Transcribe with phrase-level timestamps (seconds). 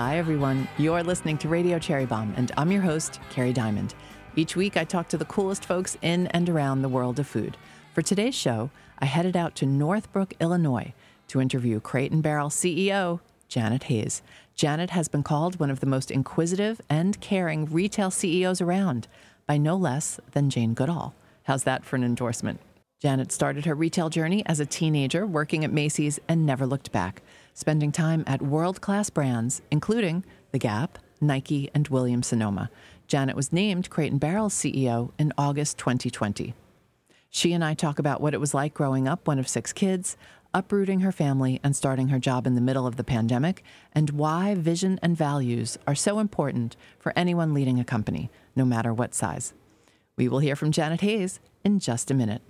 [0.00, 0.68] Hi, everyone.
[0.78, 3.96] You're listening to Radio Cherry Bombe, and I'm your host, Kerry Diamond.
[4.36, 7.56] Each week, I talk to the coolest folks in and around the world of food.
[7.94, 10.94] For today's show, I headed out to Northbrook, Illinois
[11.26, 13.18] to interview Crate and Barrel CEO
[13.48, 14.22] Janet Hayes.
[14.54, 19.08] Janet has been called one of the most inquisitive and caring retail CEOs around
[19.48, 21.12] by no less than Jane Goodall.
[21.42, 22.60] How's that for an endorsement?
[23.00, 27.20] Janet started her retail journey as a teenager working at Macy's and never looked back,
[27.58, 32.70] spending time at world class brands, including The Gap, Nike, and Williams Sonoma.
[33.08, 36.54] Janet was named Crate and Barrel's CEO in August 2020.
[37.30, 40.16] She and I talk about what it was like growing up one of six kids,
[40.54, 44.54] uprooting her family and starting her job in the middle of the pandemic, and why
[44.54, 49.52] vision and values are so important for anyone leading a company, no matter what size.
[50.16, 52.42] We will hear from Janet Hayes in just a minute.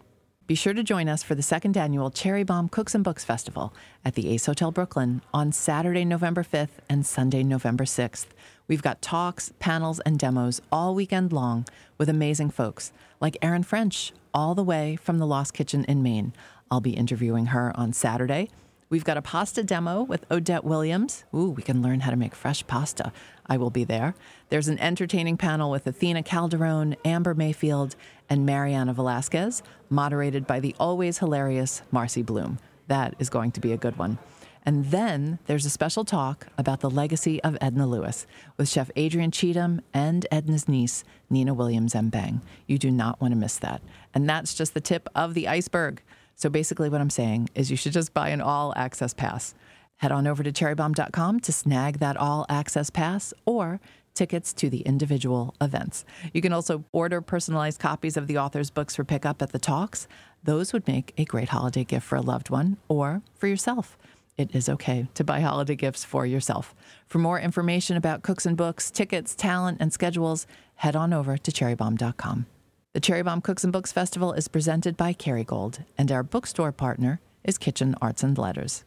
[0.49, 3.75] Be sure to join us for the second annual Cherry Bombe Cooks and Books Festival
[4.03, 8.29] at the Ace Hotel Brooklyn on Saturday, November 5th and Sunday, November 6th.
[8.67, 11.67] We've got talks, panels, and demos all weekend long
[11.99, 16.33] with amazing folks like Erin French, all the way from the Lost Kitchen in Maine.
[16.71, 18.49] I'll be interviewing her on Saturday.
[18.91, 21.25] We've got a pasta demo with Odette Williams.
[21.35, 23.13] Ooh, we can learn how to make fresh pasta.
[23.45, 24.15] I will be there.
[24.49, 27.97] There's an entertaining panel with Athena Calderone, Amber Mayfield,
[28.31, 32.59] and Mariana Velasquez, moderated by the always hilarious Marcy Blum.
[32.87, 34.19] That is going to be a good one.
[34.65, 39.31] And then there's a special talk about the legacy of Edna Lewis with Chef Adrienne
[39.31, 42.43] Cheatham and Edna's niece, Nina Williams Mbengue.
[42.67, 43.81] You do not want to miss that.
[44.13, 46.03] And that's just the tip of the iceberg.
[46.35, 49.55] So basically, what I'm saying is you should just buy an all access pass.
[49.97, 53.81] Head on over to cherrybombe.com to snag that all access pass or
[54.19, 56.05] tickets to the individual events.
[56.35, 60.09] You can also order personalized copies of the author's books for pickup at the talks.
[60.43, 63.97] Those would make a great holiday gift for a loved one or for yourself.
[64.37, 66.75] It is okay to buy holiday gifts for yourself.
[67.07, 70.47] For more information about Cooks and Books, tickets, talent, and schedules,
[70.77, 72.47] head on over to cherrybombe.com.
[72.95, 77.21] The Cherry Bombe Cooks and Books Festival is presented by Kerrygold, and our bookstore partner
[77.45, 78.85] is Kitchen Arts and Letters.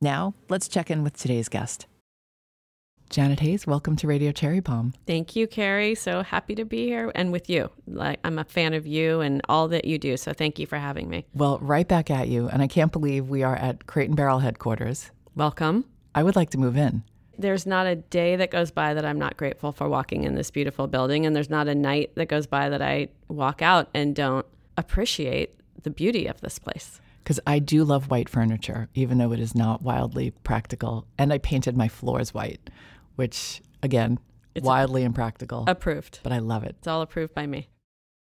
[0.00, 1.87] Now, let's check in with today's guest.
[3.10, 4.92] Janet Hayes, welcome to Radio Cherry Bombe.
[5.06, 5.94] Thank you, Kerry.
[5.94, 7.70] So happy to be here and with you.
[7.86, 10.16] Like I'm a fan of you and all that you do.
[10.16, 11.24] So thank you for having me.
[11.34, 14.40] Well, right back at you, and I can't believe we are at Crate and Barrel
[14.40, 15.10] headquarters.
[15.34, 15.86] Welcome.
[16.14, 17.02] I would like to move in
[17.38, 20.50] there's not a day that goes by that I'm not grateful for walking in this
[20.50, 21.24] beautiful building.
[21.24, 24.44] And there's not a night that goes by that I walk out and don't
[24.76, 27.00] appreciate the beauty of this place.
[27.22, 31.06] Because I do love white furniture, even though it is not wildly practical.
[31.16, 32.70] And I painted my floors white,
[33.18, 34.18] which, again,
[34.54, 35.64] it's wildly impractical.
[35.66, 36.20] Approved.
[36.22, 36.76] But I love it.
[36.78, 37.68] It's all approved by me.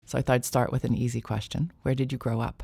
[0.05, 2.63] So I thought I'd start with an easy question Where did you grow up?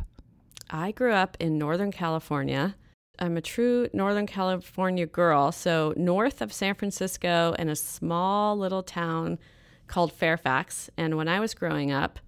[0.70, 2.76] I grew up in Northern California
[3.20, 5.52] I'm a true Northern California girl.
[5.52, 9.38] So north of San Francisco in a small little town
[9.88, 10.90] called Fairfax.
[10.98, 12.20] And when I was growing up,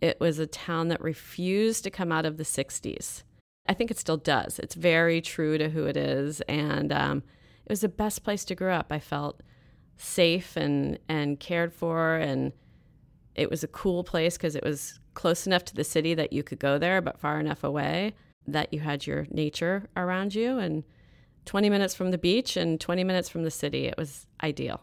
[0.00, 3.24] it was a town that refused to come out of the 60s.
[3.66, 4.58] I think it still does.
[4.60, 6.40] It's very true to who it is.
[6.42, 7.22] And um,
[7.68, 8.86] it was the best place to grow up.
[8.90, 9.42] I felt
[9.98, 12.14] safe and, and cared for.
[12.14, 12.52] And
[13.34, 16.42] it was a cool place because it was close enough to the city that you
[16.42, 18.14] could go there, but far enough away
[18.46, 20.82] that you had your nature around you and
[21.44, 23.84] 20 minutes from the beach and 20 minutes from the city.
[23.84, 24.80] It was ideal.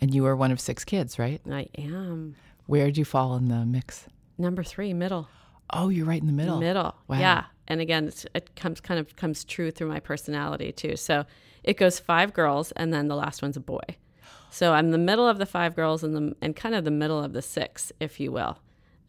[0.00, 1.40] And you were one of six kids, right?
[1.48, 2.34] I am.
[2.66, 4.08] Where did you fall in the mix?
[4.38, 5.28] Number three, middle.
[5.70, 6.58] Oh, you're right in the middle.
[6.58, 6.96] Middle.
[7.06, 7.20] Wow.
[7.20, 7.44] Yeah.
[7.66, 10.96] And again, it comes kind of comes true through my personality too.
[10.96, 11.24] So
[11.62, 13.84] it goes five girls, and then the last one's a boy.
[14.50, 17.22] So I'm the middle of the five girls and the and kind of the middle
[17.22, 18.58] of the six, if you will.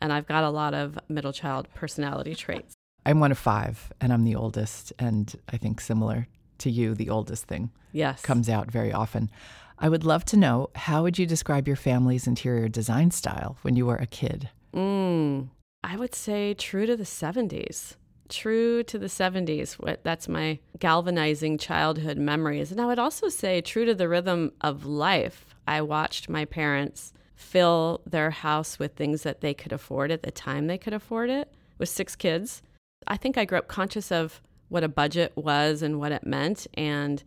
[0.02, 2.74] And I've got a lot of middle child personality traits.
[3.06, 6.28] I'm one of five, and I'm the oldest, and I think similar
[6.60, 8.22] to you, the oldest thing yes.
[8.22, 9.30] comes out very often.
[9.78, 13.76] I would love to know how would you describe your family's interior design style when
[13.76, 14.50] you were a kid?
[14.74, 15.50] Mm,
[15.84, 17.96] I would say true to the 70s.
[18.30, 19.74] True to the 70s.
[19.74, 22.72] What that's my galvanizing childhood memories.
[22.72, 25.56] And I would also say true to the rhythm of life.
[25.68, 30.32] I watched my parents fill their house with things that they could afford at the
[30.32, 31.54] time they could afford it.
[31.78, 32.62] With six kids,
[33.08, 36.66] I think I grew up conscious of what a budget was and what it meant.
[36.74, 37.24] And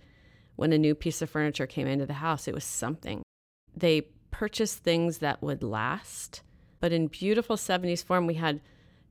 [0.57, 3.23] when a new piece of furniture came into the house, it was something.
[3.77, 6.43] They purchased things that would last.
[6.81, 8.61] But in beautiful 70s form, we had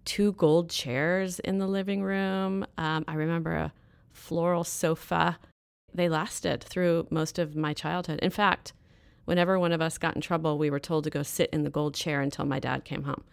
[0.08, 2.66] two gold chairs in the living room.
[2.78, 3.74] Um, I remember a
[4.14, 5.38] floral sofa.
[5.94, 8.20] They lasted through most of my childhood.
[8.22, 8.74] In fact,
[9.26, 11.70] whenever one of us got in trouble, we were told to go sit in the
[11.70, 13.24] gold chair until my dad came home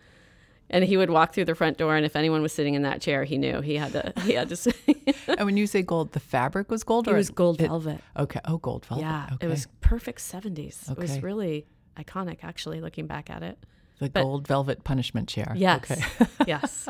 [0.70, 3.00] and he would walk through the front door, and if anyone was sitting in that
[3.00, 4.12] chair, he knew he had to.
[4.22, 4.74] He had to.
[5.28, 8.00] and when you say gold, the fabric was gold, or it was gold it- velvet.
[8.16, 8.40] Okay.
[8.46, 9.02] Oh, gold velvet.
[9.02, 9.46] Yeah, Okay.
[9.46, 10.86] it was perfect seventies.
[10.90, 11.66] It was really
[11.98, 13.58] iconic, actually, looking back at it.
[13.98, 15.52] The but- gold velvet punishment chair.
[15.56, 16.02] Yes, Okay.
[16.46, 16.88] yes.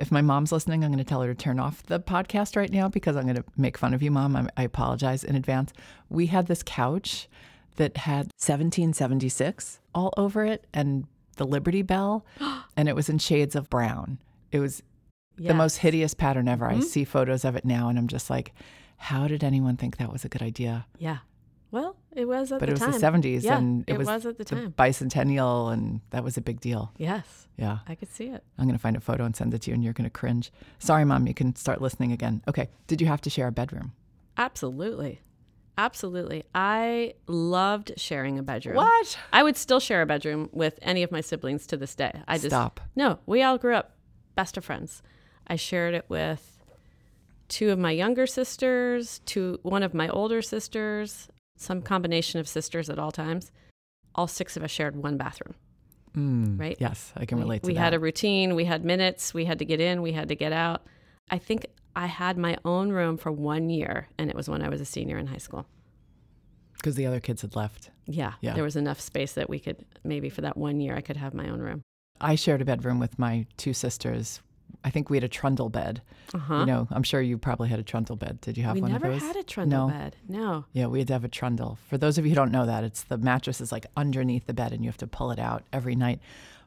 [0.00, 2.70] if my mom's listening, I'm going to tell her to turn off the podcast right
[2.70, 4.36] now because I'm going to make fun of you, mom.
[4.36, 5.72] I, I apologize in advance.
[6.08, 7.28] We had this couch
[7.76, 8.30] that had
[8.92, 11.06] 1776 all over it and
[11.36, 12.24] the Liberty Bell,
[12.76, 14.18] and it was in shades of brown.
[14.50, 14.82] It was
[15.36, 16.66] the most hideous pattern ever.
[16.66, 16.82] I Mhm.
[16.84, 18.52] see photos of it now, and I'm just like,
[18.96, 20.86] how did anyone think that was a good idea?
[20.98, 21.18] Yeah.
[21.70, 22.78] Well, it was at But the time.
[22.78, 23.22] But it was time.
[23.22, 24.72] the 70s, Yeah, and it, it was, was at the time.
[24.76, 26.92] bicentennial, and that was a big deal.
[26.96, 27.78] Yes, Yeah.
[27.86, 28.42] I could see it.
[28.58, 30.10] I'm going to find a photo and send it to you, and you're going to
[30.10, 30.50] cringe.
[30.78, 32.42] Sorry, mom, you can start listening again.
[32.48, 32.68] Okay.
[32.86, 33.92] Did you have to share a bedroom?
[34.36, 35.20] Absolutely.
[35.76, 36.44] Absolutely.
[36.54, 38.76] I loved sharing a bedroom.
[38.76, 39.18] What?
[39.32, 42.12] I would still share a bedroom with any of my siblings to this day.
[42.26, 42.80] I just Stop.
[42.96, 43.94] No, we all grew up
[44.34, 45.02] best of friends.
[45.46, 46.58] I shared it with
[47.48, 51.28] two of my younger sisters, two one of my older sisters,
[51.58, 53.50] some combination of sisters at all times.
[54.14, 55.54] All six of us shared one bathroom.
[56.16, 56.76] Mm, Right?
[56.80, 57.78] Yes, I can We- relate to we that.
[57.80, 60.34] We had a routine, we had minutes, we had to get in, we had to
[60.34, 60.86] get out.
[61.30, 64.68] I think I had my own room for one year, and it was when I
[64.68, 65.66] was a senior in high school.
[66.74, 67.90] Because the other kids had left.
[68.06, 68.54] Yeah, Yeah.
[68.54, 71.34] there was enough space that we could maybe for that one year I could have
[71.34, 71.82] my own room.
[72.20, 74.40] I shared a bedroom with my two sisters.
[74.84, 76.02] I think we had a trundle bed.
[76.32, 76.54] Uh huh.
[76.60, 78.40] You know, I'm sure you probably had a trundle bed.
[78.40, 79.08] Did you have we one of those?
[79.08, 79.92] We never had a trundle No.
[79.94, 80.16] bed.
[80.28, 80.64] No.
[80.72, 81.78] Yeah, we had to have a trundle.
[81.88, 84.54] For those of you who don't know that, it's the mattress is like underneath the
[84.54, 86.20] bed and you have to pull it out every night.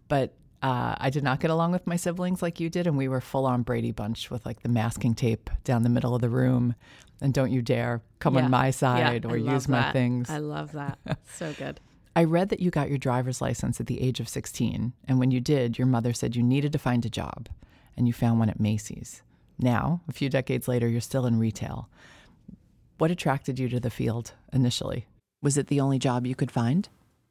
[0.08, 3.08] But uh, I did not get along with my siblings like you did, and we
[3.08, 6.30] were full on Brady Bunch with like the masking tape down the middle of the
[6.30, 6.76] room.
[7.22, 8.44] And don't you dare come Yeah.
[8.46, 9.94] on my side I or use my that.
[9.94, 10.30] things.
[10.30, 11.00] I love that.
[11.34, 11.80] so good.
[12.16, 15.32] I read that you got your driver's license at the age of 16, and when
[15.32, 17.48] you did, your mother said you needed to find a job,
[17.98, 19.22] and you found one at Macy's.
[19.60, 21.90] Now, a few decades later, you're still in retail.
[22.98, 25.08] What attracted you to the field initially?
[25.42, 26.88] Was it the only job you could find?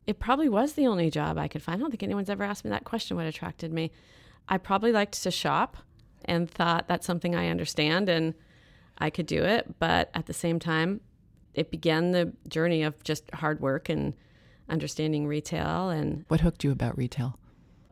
[0.07, 1.77] It probably was the only job I could find.
[1.77, 3.93] I don't think anyone's ever asked me that question what attracted me.
[4.49, 5.77] I probably liked to shop
[6.25, 8.35] and thought that's something I understand and
[8.99, 9.79] I could do it.
[9.79, 11.01] But at the same time,
[11.55, 14.15] it began the journey of just hard work and
[14.69, 15.91] understanding retail.
[15.91, 17.39] And What hooked you about retail?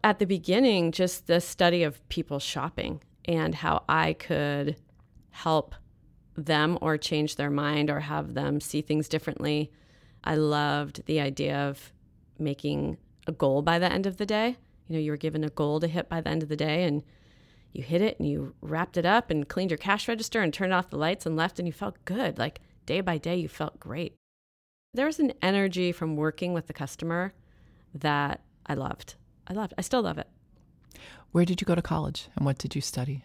[0.04, 4.76] At the beginning, just the study of people shopping and how I could
[5.30, 5.74] help
[6.36, 9.70] them or change their mind or have them see things differently.
[10.24, 11.92] I loved the idea of
[12.38, 14.56] making a goal by the end of the day.
[14.88, 16.84] You know, you were given a goal to hit by the end of the day
[16.84, 17.02] and
[17.72, 20.72] you hit it and you wrapped it up and cleaned your cash register and turned
[20.72, 22.38] off the lights and left and you felt good.
[22.38, 24.14] Like day by day, you felt great.
[24.94, 27.34] There was an energy from working with the customer
[27.94, 29.16] that I loved.
[29.48, 29.74] I loved.
[29.78, 30.28] I still love it.
[31.32, 33.24] Where did you go to college, and what did you study?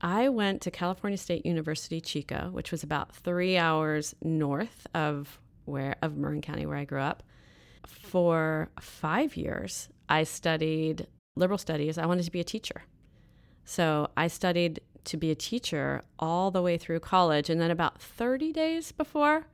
[0.00, 5.96] I went to California State University, Chico, which was about three hours north of where
[6.02, 7.22] of Marin County, where I grew up.
[7.86, 11.06] For five years, I studied
[11.36, 11.98] liberal studies.
[11.98, 12.82] I wanted to be a teacher,
[13.64, 17.50] so I studied to be a teacher all the way through college.
[17.50, 19.46] And then about thirty days before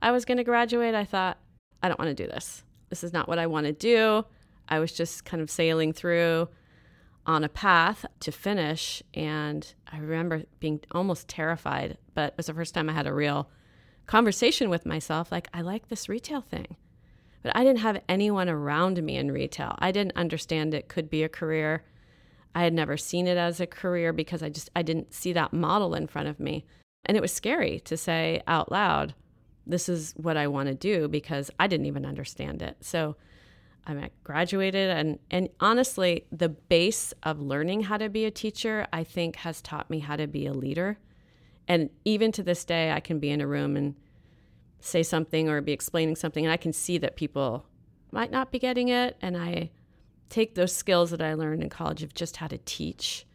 [0.00, 1.38] I was going to graduate, I thought,
[1.82, 2.62] I don't want to do this.
[2.88, 4.24] This is not what I want to do.
[4.68, 6.48] I was just kind of sailing through
[7.26, 9.02] on a path to finish.
[9.14, 13.14] And I remember being almost terrified, but it was the first time I had a
[13.14, 13.50] real
[14.06, 16.76] conversation with myself like, I like this retail thing.
[17.42, 19.76] But I didn't have anyone around me in retail.
[19.78, 21.84] I didn't understand it could be a career.
[22.54, 25.52] I had never seen it as a career because I just I didn't see that
[25.52, 26.64] model in front of me.
[27.04, 29.14] And it was scary to say out loud,
[29.66, 32.78] this is what I want to do because I didn't even understand it.
[32.80, 33.16] So
[33.96, 39.04] I graduated and and honestly, the base of learning how to be a teacher, I
[39.04, 40.98] think has taught me how to be a leader.
[41.66, 43.94] And even to this day, I can be in a room and
[44.80, 47.66] say something or be explaining something and I can see that people
[48.12, 49.70] might not be getting it and I
[50.28, 53.26] take those skills that I learned in college of just how to teach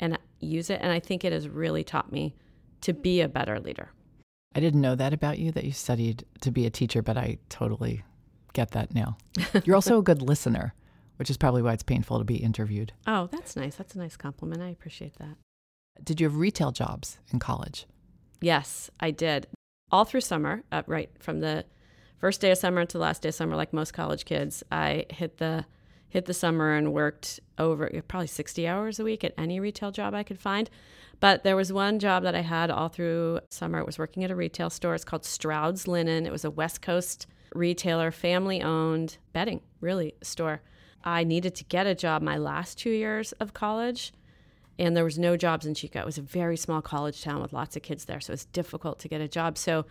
[0.00, 2.34] and use it and I think it has really taught me
[2.80, 3.90] to be a better leader.
[4.54, 7.38] I didn't know that about you that you studied to be a teacher, but I
[7.48, 8.02] totally
[8.52, 9.16] get that now.
[9.64, 10.74] You're also a good listener,
[11.16, 12.92] which is probably why it's painful to be interviewed.
[13.06, 13.76] Oh, that's nice.
[13.76, 14.62] That's a nice compliment.
[14.62, 15.36] I appreciate that.
[16.02, 17.86] Did you have retail jobs in college?
[18.40, 19.48] Yes, I did.
[19.90, 21.64] All through summer, uh, right from the
[22.18, 25.06] first day of summer to the last day of summer, like most college kids, I
[25.10, 25.64] hit the
[26.08, 30.14] hit the summer and worked over probably 60 hours a week at any retail job
[30.14, 30.70] I could find.
[31.20, 33.78] But there was one job that I had all through summer.
[33.78, 34.94] It was working at a retail store.
[34.94, 36.26] It's called Stroud's Linen.
[36.26, 40.62] It was a West Coast retailer, family owned bedding, really store.
[41.04, 44.12] I needed to get a job my last two years of college,
[44.78, 46.00] and there was no jobs in Chico.
[46.00, 48.44] It was a very small college town with lots of kids there, so it was
[48.46, 49.58] difficult to get a job.
[49.58, 49.86] So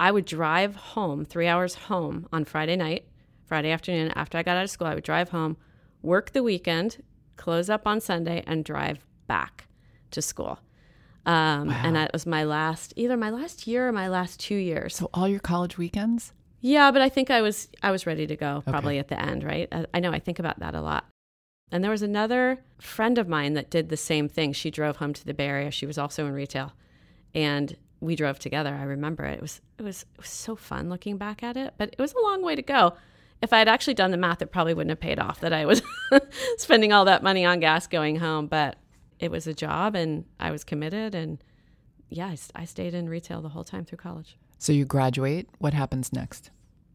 [0.00, 3.06] I would drive home, three hours home on Friday night,
[3.46, 4.86] Friday afternoon after I got out of school.
[4.86, 5.56] I would drive home,
[6.02, 7.02] work the weekend,
[7.36, 9.66] close up on Sunday, and drive back
[10.12, 10.58] to school.
[11.26, 11.80] Um, wow.
[11.84, 14.96] And that was my last, either my last year or my last two years.
[14.96, 16.32] So all your college weekends?
[16.60, 18.98] Yeah, but I think I was I was ready to go probably okay.
[18.98, 19.68] at the end, right?
[19.70, 21.06] I, I know I think about that a lot.
[21.70, 24.52] And there was another friend of mine that did the same thing.
[24.52, 25.70] She drove home to the Bay Area.
[25.70, 26.72] She was also in retail,
[27.34, 28.74] and we drove together.
[28.74, 29.34] I remember it.
[29.34, 32.14] It was it was it was so fun looking back at it, but it was
[32.14, 32.94] a long way to go.
[33.40, 35.64] If I had actually done the math, it probably wouldn't have paid off that I
[35.64, 35.80] was
[36.56, 38.48] spending all that money on gas going home.
[38.48, 38.76] But
[39.20, 41.38] it was a job, and I was committed, and
[42.08, 44.38] yeah, I, I stayed in retail the whole time through college.
[44.58, 45.48] So you graduate.
[45.58, 46.50] What happens next?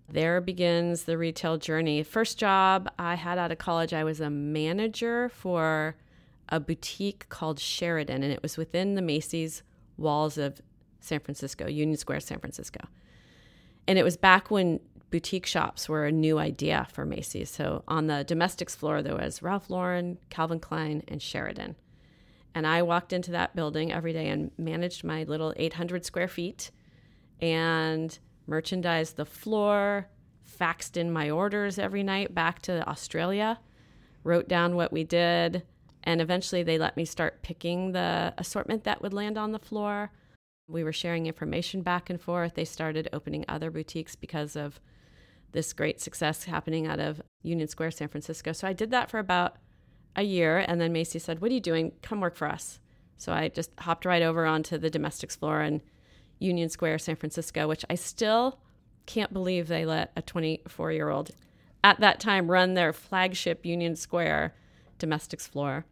[0.10, 2.04] There begins the retail journey.
[2.04, 5.96] First job I had out of college, I was a manager for
[6.50, 9.64] a boutique called Sheridan, and it was within the Macy's
[9.98, 10.62] walls of
[11.00, 12.80] San Francisco, Union Square, San Francisco.
[13.88, 14.80] And it was back when
[15.10, 17.50] boutique shops were a new idea for Macy's.
[17.50, 21.76] So on the domestics floor, there was Ralph Lauren, Calvin Klein, and Sheridan.
[22.54, 26.72] And I walked into that building every day and managed my little 800 square feet
[27.44, 30.08] and merchandised the floor,
[30.50, 33.60] faxed in my orders every night back to Australia,
[34.24, 35.62] wrote down what we did,
[36.06, 40.10] and eventually they let me start picking the assortment that would land on the floor.
[40.70, 42.54] We were sharing information back and forth.
[42.54, 44.80] They started opening other boutiques because of
[45.52, 48.54] this great success happening out of Union Square, San Francisco.
[48.54, 49.58] So I did that for about
[50.16, 51.92] a year, and then Macy said, What are you doing?
[52.02, 52.80] Come work for us.
[53.18, 55.82] So I just hopped right over onto the domestics floor and
[56.44, 58.60] Union Square, San Francisco, which I still
[59.06, 61.32] can't believe they let a 24 year old
[61.84, 64.54] at that time run their flagship Union Square
[65.00, 65.86] domestics floor.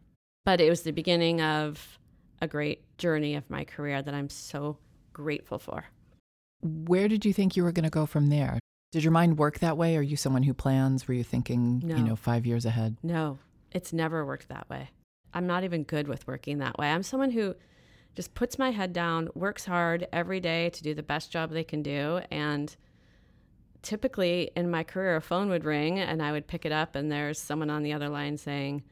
[0.46, 2.00] But it was the beginning of
[2.42, 4.78] a great journey of my career that I'm so
[5.14, 5.86] grateful for.
[6.62, 8.60] Where did you think you were going to go from there?
[8.92, 9.96] Did your mind work that way?
[9.96, 11.08] Are you someone who plans?
[11.08, 11.96] Were you thinking, no.
[11.96, 12.98] you know, five years ahead?
[13.04, 13.40] No,
[13.72, 14.90] it's never worked that way.
[15.34, 16.90] I'm not even good with working that way.
[16.90, 17.56] I'm someone who
[18.16, 21.64] just puts my head down, works hard every day to do the best job they
[21.64, 22.22] can do.
[22.30, 22.76] And
[23.82, 27.12] typically in my career, a phone would ring and I would pick it up, and
[27.12, 28.84] there's someone on the other line saying,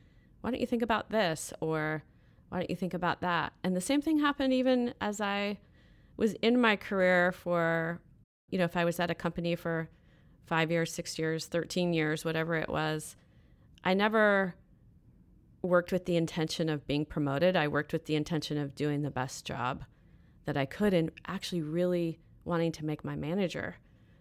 [0.42, 1.54] Why don't you think about this?
[1.60, 2.04] Or
[2.50, 3.54] why don't you think about that?
[3.64, 5.60] And the same thing happened even as I
[6.18, 8.02] was in my career for,
[8.50, 9.90] you know, if I was at a company for
[10.46, 13.16] five years, six years, 13 years, whatever it was,
[13.84, 14.56] I never
[15.62, 17.56] worked with the intention of being promoted.
[17.56, 19.84] I worked with the intention of doing the best job
[20.46, 23.76] that I could and actually really wanting to make my manager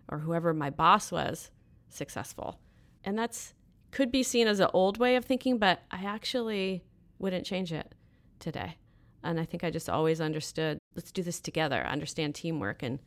[0.09, 1.51] or whoever my boss was
[1.89, 2.59] successful.
[3.05, 3.55] And that's
[3.91, 6.85] could be seen as an old way of thinking, but I actually
[7.19, 7.95] wouldn't change it
[8.39, 8.77] today.
[9.23, 12.83] And I think I just always understood let's do this together, understand teamwork.
[12.83, 12.99] And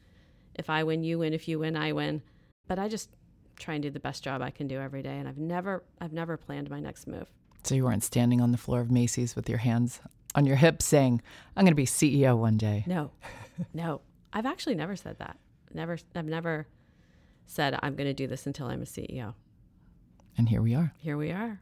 [0.56, 1.34] if I win, you win.
[1.34, 2.22] If you win, I win.
[2.68, 3.10] But I just
[3.58, 5.18] try and do the best job I can do every day.
[5.18, 7.28] And I've never, I've never planned my next move.
[7.64, 10.00] So you weren't standing on the floor of Macy's with your hands
[10.34, 11.22] on your hips saying,
[11.56, 12.84] I'm going to be CEO one day.
[12.88, 13.12] No,
[13.74, 14.02] no.
[14.34, 15.38] I've actually never said that.
[15.74, 16.68] Never, I've never
[17.46, 19.34] said I'm going to do this until I'm a CEO.
[20.38, 20.94] And here we are.
[20.98, 21.62] Here we are.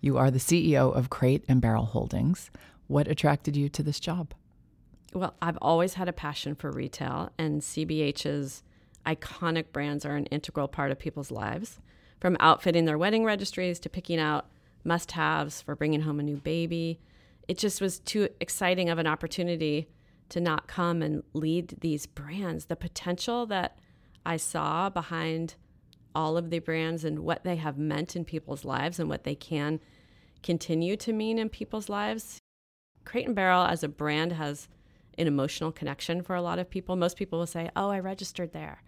[0.00, 2.50] You are the CEO of Crate and Barrel Holdings.
[2.86, 4.32] What attracted you to this job?
[5.12, 8.62] Well, I've always had a passion for retail, and CBH's
[9.04, 11.80] iconic brands are an integral part of people's lives.
[12.20, 14.46] From outfitting their wedding registries to picking out
[14.86, 17.00] must haves for bringing home a new baby.
[17.48, 19.88] It just was too exciting of an opportunity
[20.28, 22.66] to not come and lead these brands.
[22.66, 23.78] The potential that
[24.24, 25.54] I saw behind
[26.14, 29.34] all of the brands and what they have meant in people's lives and what they
[29.34, 29.80] can
[30.42, 32.38] continue to mean in people's lives.
[33.04, 34.68] Crate and Barrel as a brand has
[35.18, 36.96] an emotional connection for a lot of people.
[36.96, 38.82] Most people will say, "Oh, I registered there."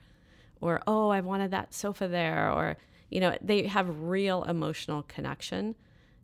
[0.60, 2.76] Or, "Oh, I wanted that sofa there." Or,
[3.10, 5.74] you know, they have real emotional connection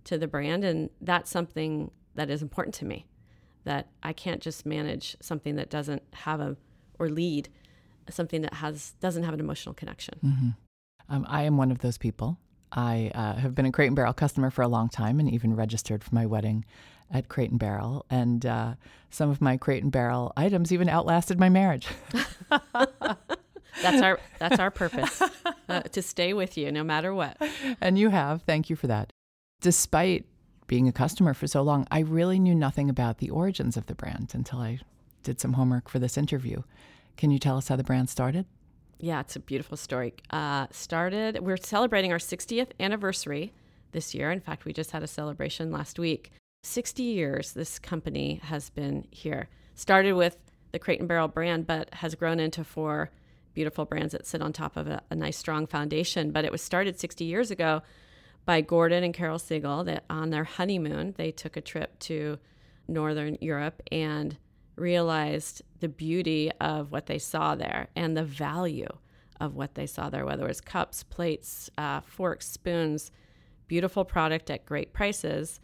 [0.04, 0.64] to the brand.
[0.64, 3.06] And that's something that is important to me
[3.64, 6.56] that I can't just manage something that doesn't have a,
[6.99, 7.49] or lead
[8.11, 10.18] something that has, doesn't have an emotional connection.
[10.25, 10.49] Mm-hmm.
[11.08, 12.38] Um, I am one of those people.
[12.73, 15.54] I uh, have been a Crate and Barrel customer for a long time and even
[15.54, 16.64] registered for my wedding
[17.11, 18.04] at Crate and Barrel.
[18.11, 18.75] And uh,
[19.11, 21.88] some of my Crate and Barrel items even outlasted my marriage.
[23.82, 25.23] that's our that's our purpose
[25.68, 27.40] uh, to stay with you no matter what.
[27.80, 28.42] And you have.
[28.42, 29.13] Thank you for that
[29.64, 30.26] despite
[30.66, 33.94] being a customer for so long, I really knew nothing about the origins of the
[33.94, 34.80] brand until I
[35.23, 36.62] did some homework for this interview.
[37.16, 38.44] Can you tell us how the brand started?
[38.99, 40.12] Yeah, it's a beautiful story.
[40.28, 43.54] Uh, started, we're celebrating our 60th anniversary
[43.92, 44.30] this year.
[44.30, 46.30] In fact, we just had a celebration last week.
[46.62, 49.49] 60 years this company has been here.
[49.75, 50.37] Started with
[50.73, 53.11] the Crate and Barrel brand, but has grown into four
[53.54, 56.33] beautiful brands that sit on top of a, a nice, strong foundation.
[56.33, 57.80] But it was started 60 years ago
[58.44, 62.38] by Gordon and Carol Segal that on their honeymoon, they took a trip to
[62.86, 64.36] Northern Europe and
[64.76, 68.88] realized the beauty of what they saw there and the value
[69.40, 73.10] of what they saw there, whether it was cups, plates, uh, forks, spoons,
[73.66, 75.60] beautiful product at great prices.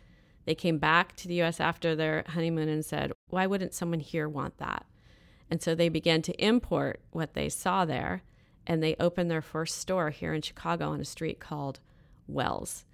[0.46, 4.28] They came back to the US after their honeymoon and said, Why wouldn't someone here
[4.28, 4.86] want that?
[5.50, 8.22] And so they began to import what they saw there
[8.66, 11.80] and they opened their first store here in Chicago on a street called
[12.32, 12.84] Wells.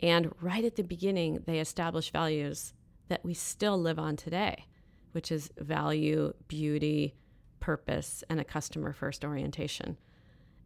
[0.00, 2.72] And right at the beginning, they established values
[3.08, 4.66] that we still live on today,
[5.12, 7.14] which is value, beauty,
[7.60, 9.96] purpose, and a customer first orientation.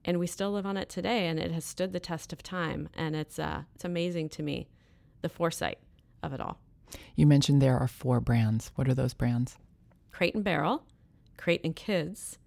[0.04, 2.88] And we still live on it today, and it has stood the test of time.
[2.94, 4.68] And it's, uh, it's amazing to me
[5.22, 5.78] the foresight
[6.22, 6.58] of it all.
[7.14, 8.72] You mentioned there are four brands.
[8.74, 9.56] What are those brands?
[10.10, 10.84] Crate and Barrel,
[11.36, 12.38] Crate and Kids,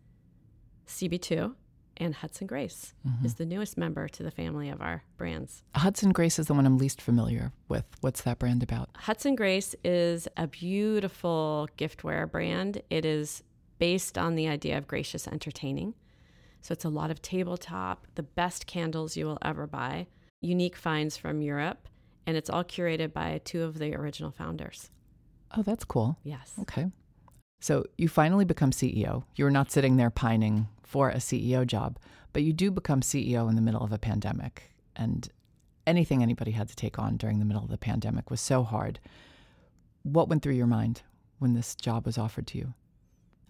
[0.87, 1.53] CB2,
[2.01, 3.25] and Hudson Grace mm-hmm.
[3.25, 5.63] is the newest member to the family of our brands.
[5.75, 7.85] Hudson Grace is the one I'm least familiar with.
[8.01, 8.89] What's that brand about?
[8.95, 12.81] Hudson Grace is a beautiful giftware brand.
[12.89, 13.43] It is
[13.77, 15.93] based on the idea of gracious entertaining.
[16.61, 20.07] So it's a lot of tabletop, the best candles you will ever buy,
[20.41, 21.87] unique finds from Europe,
[22.25, 24.89] and it's all curated by two of the original founders.
[25.55, 26.17] Oh, that's cool.
[26.23, 26.53] Yes.
[26.61, 26.87] Okay.
[27.61, 29.23] So you finally become CEO.
[29.35, 31.99] You're not sitting there pining for a CEO job,
[32.33, 34.71] but you do become CEO in the middle of a pandemic.
[34.95, 35.29] And
[35.85, 38.99] anything anybody had to take on during the middle of the pandemic was so hard.
[40.01, 41.03] What went through your mind
[41.37, 42.73] when this job was offered to you?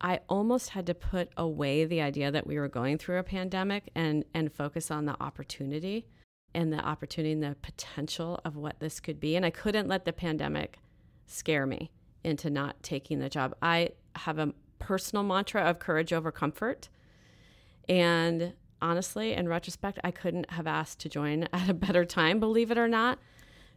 [0.02, 3.92] I almost had to put away the idea that we were going through a pandemic
[3.96, 6.08] and and focus on the opportunity
[6.54, 9.36] and the opportunity and the potential of what this could be.
[9.36, 10.80] And I couldn't let the pandemic
[11.28, 11.92] scare me
[12.24, 13.56] into not taking the job.
[13.62, 16.90] I have a personal mantra of courage over comfort.
[17.88, 22.72] And honestly, in retrospect, I couldn't have asked to join at a better time, believe
[22.72, 23.20] it or not,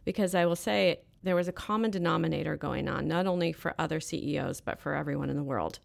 [0.03, 3.99] because I will say there was a common denominator going on, not only for other
[3.99, 5.79] CEOs, but for everyone in the world.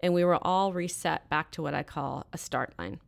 [0.00, 3.00] And we were all reset back to what I call a start line.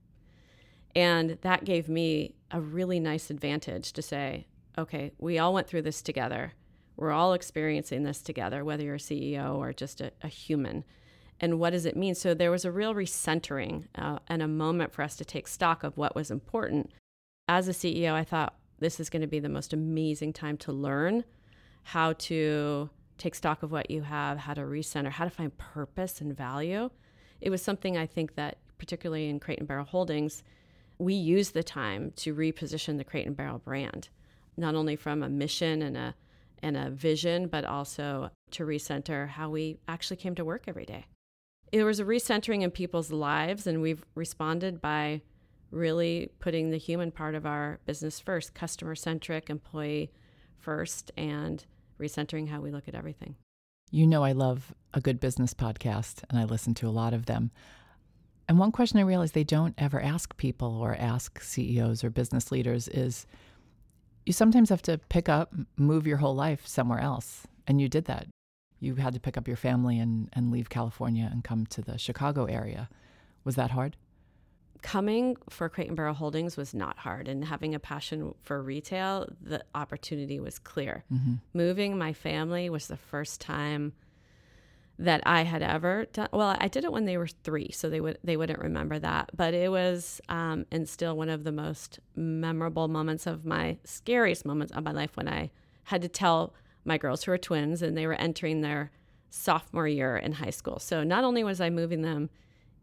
[0.95, 5.83] And that gave me a really nice advantage to say, okay, we all went through
[5.83, 6.53] this together.
[6.99, 10.83] We're all experiencing this together, whether you're a CEO or just a, a human.
[11.39, 12.17] And what does it mean?
[12.17, 15.85] So there was a real recentering uh, and a moment for us to take stock
[15.85, 16.91] of what was important.
[17.47, 20.73] As a CEO, I thought this is going to be the most amazing time to
[20.73, 21.23] learn
[21.85, 26.21] how to take stock of what you have, how to recenter, how to find purpose
[26.21, 26.91] and value.
[27.41, 30.43] It was something I think that, particularly in Crate and Barrel Holdings,
[30.99, 34.09] we used the time to reposition the Crate and Barrel brand,
[34.57, 36.17] not only from a mission and a
[36.63, 41.07] and a vision, but also to recenter how we actually came to work every day.
[41.71, 45.23] It was a recentering in people's lives, and we've responded by
[45.71, 50.11] really putting the human part of our business first, customer centric, employee
[50.57, 51.65] first, and
[52.01, 53.37] recentering how we look at everything.
[53.91, 57.27] You know, I love a good business podcast, and I listen to a lot of
[57.27, 57.51] them.
[58.49, 62.51] And one question I realize they don't ever ask people or ask CEOs or business
[62.51, 63.27] leaders is
[64.29, 67.47] you sometimes have to pick up, move your whole life somewhere else.
[67.67, 68.27] And you did that.
[68.79, 71.97] You had to pick up your family and, and leave California and come to the
[71.97, 72.91] Chicago area.
[73.45, 73.97] Was that hard?
[74.83, 79.27] Coming for Crate and Barrel Holdings was not hard, and having a passion for retail,
[79.41, 81.05] the opportunity was clear.
[81.11, 81.35] Mm-hmm.
[81.55, 83.95] Moving my family was the first time
[84.99, 86.29] that I had ever done.
[86.33, 89.31] Well, I did it when they were three, so they would they wouldn't remember that.
[89.37, 94.45] But it was um, and still one of the most memorable moments of my scariest
[94.45, 95.51] moments of my life when I
[95.85, 96.53] had to tell
[96.85, 98.91] my girls who are twins and they were entering their
[99.31, 100.79] sophomore year in high school.
[100.79, 102.31] So not only was I moving them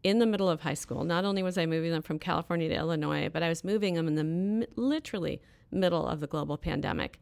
[0.02, 2.74] in the middle of high school, not only was I moving them from California to
[2.74, 7.20] Illinois, but I was moving them in the literally middle of the global pandemic.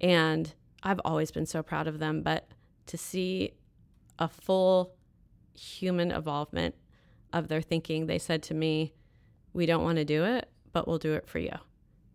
[0.00, 2.48] And I've always been so proud of them, but
[2.86, 3.54] to see
[4.18, 4.94] a full
[5.54, 6.74] human involvement
[7.32, 8.06] of their thinking.
[8.06, 8.94] They said to me,
[9.52, 11.52] We don't want to do it, but we'll do it for you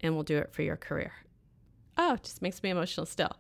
[0.02, 1.12] and we'll do it for your career.
[1.98, 3.36] Oh, it just makes me emotional still.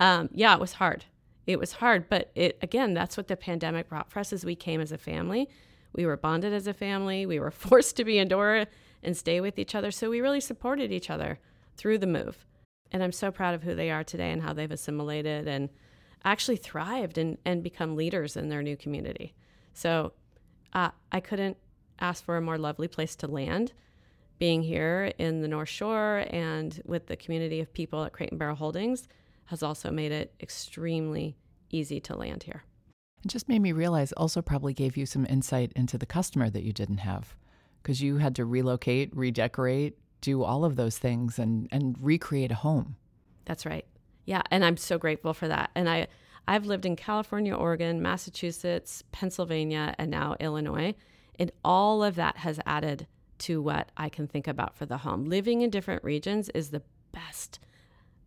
[0.00, 1.04] Um, yeah, it was hard.
[1.46, 4.54] It was hard, but it again, that's what the pandemic brought for us as we
[4.54, 5.48] came as a family.
[5.92, 7.26] We were bonded as a family.
[7.26, 8.66] We were forced to be indoor
[9.02, 9.90] and stay with each other.
[9.90, 11.38] So we really supported each other
[11.76, 12.46] through the move.
[12.90, 15.68] And I'm so proud of who they are today and how they've assimilated and
[16.24, 19.34] actually thrived and, and become leaders in their new community.
[19.72, 20.12] So
[20.72, 21.56] uh, I couldn't
[22.00, 23.72] ask for a more lovely place to land
[24.38, 28.38] being here in the North Shore and with the community of people at Crate and
[28.38, 29.06] Barrel Holdings
[29.46, 31.36] has also made it extremely
[31.70, 32.64] easy to land here.
[33.24, 36.62] It just made me realize also probably gave you some insight into the customer that
[36.62, 37.36] you didn't have
[37.82, 42.56] because you had to relocate, redecorate, do all of those things and and recreate a
[42.56, 42.96] home.
[43.44, 43.86] That's right.
[44.24, 45.70] Yeah, and I'm so grateful for that.
[45.74, 46.08] And I
[46.46, 50.94] I've lived in California, Oregon, Massachusetts, Pennsylvania, and now Illinois.
[51.38, 53.06] And all of that has added
[53.38, 55.24] to what I can think about for the home.
[55.24, 56.82] Living in different regions is the
[57.12, 57.58] best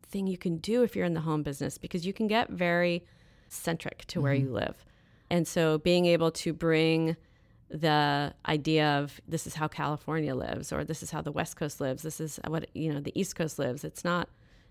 [0.09, 3.05] thing you can do if you're in the home business because you can get very
[3.49, 4.47] centric to where mm-hmm.
[4.47, 4.85] you live.
[5.29, 7.15] And so being able to bring
[7.69, 11.81] the idea of this is how California lives or this is how the West Coast
[11.81, 13.83] lives, this is what you know the East Coast lives.
[13.83, 14.29] It's not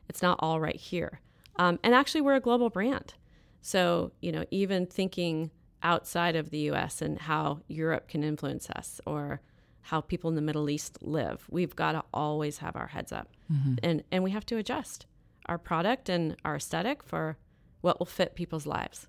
[0.09, 1.21] it's not all right here.
[1.57, 3.15] Um, and actually, we're a global brand.
[3.61, 5.51] So you know, even thinking
[5.83, 7.03] outside of the U.S.
[7.03, 9.41] and how Europe can influence us or
[9.83, 13.29] how people in the Middle East live, we've got to always have our heads up,
[13.53, 13.75] mm-hmm.
[13.83, 15.07] and and we have to adjust
[15.47, 17.39] our product and our aesthetic for
[17.81, 19.07] what will fit people's lives.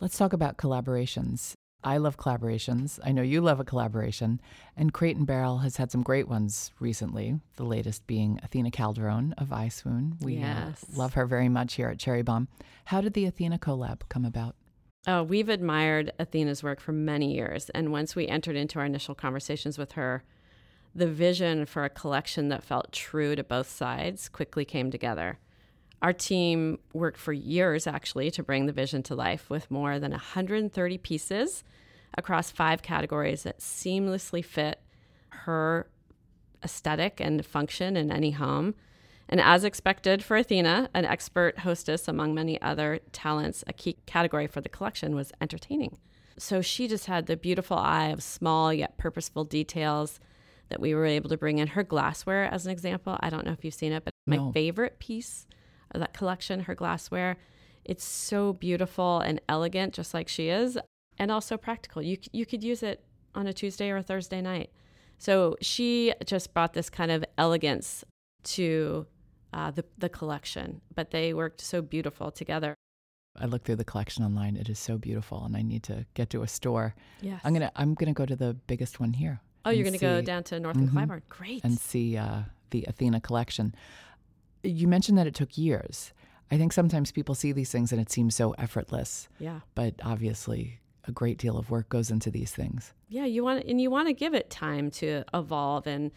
[0.00, 1.54] Let's talk about collaborations.
[1.82, 2.98] I love collaborations.
[3.02, 4.40] I know you love a collaboration.
[4.76, 9.32] And Crate and Barrel has had some great ones recently, the latest being Athena Calderone
[9.38, 10.22] of EyeSwoon.
[10.22, 10.84] We yes.
[10.94, 12.48] love her very much here at Cherry Bombe.
[12.86, 14.56] How did the Athena collab come about?
[15.06, 17.70] Oh, we've admired Athena's work for many years.
[17.70, 20.22] And once we entered into our initial conversations with her,
[20.94, 25.38] the vision for a collection that felt true to both sides quickly came together.
[26.02, 30.12] Our team worked for years actually to bring the vision to life with more than
[30.12, 31.62] 130 pieces
[32.16, 34.80] across five categories that seamlessly fit
[35.28, 35.88] her
[36.64, 38.74] aesthetic and function in any home.
[39.28, 44.46] And as expected for Athena, an expert hostess among many other talents, a key category
[44.46, 45.98] for the collection was entertaining.
[46.36, 50.18] So she just had the beautiful eye of small yet purposeful details
[50.70, 51.68] that we were able to bring in.
[51.68, 54.46] Her glassware, as an example, I don't know if you've seen it, but no.
[54.46, 55.46] my favorite piece
[55.94, 57.36] that collection, her glassware.
[57.84, 60.78] It's so beautiful and elegant, just like she is,
[61.18, 62.02] and also practical.
[62.02, 64.70] You you could use it on a Tuesday or a Thursday night.
[65.18, 68.04] So she just brought this kind of elegance
[68.44, 69.06] to
[69.52, 72.74] uh, the the collection, but they worked so beautiful together.
[73.38, 74.56] I looked through the collection online.
[74.56, 76.94] It is so beautiful, and I need to get to a store.
[77.20, 77.40] Yes.
[77.44, 79.40] I'm gonna I'm gonna go to the biggest one here.
[79.64, 81.64] Oh, you're gonna see, go down to North mm-hmm, Great.
[81.64, 83.74] And see uh, the Athena collection.
[84.62, 86.12] You mentioned that it took years.
[86.50, 89.28] I think sometimes people see these things and it seems so effortless.
[89.38, 89.60] Yeah.
[89.74, 92.92] But obviously, a great deal of work goes into these things.
[93.08, 96.10] Yeah, you want and you want to give it time to evolve and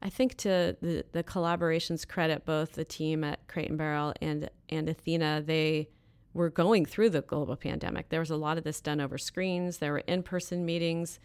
[0.00, 4.48] I think to the, the collaborations credit both the team at Crate and Barrel and
[4.68, 5.88] and Athena, they
[6.34, 8.10] were going through the global pandemic.
[8.10, 11.18] There was a lot of this done over screens, there were in-person meetings,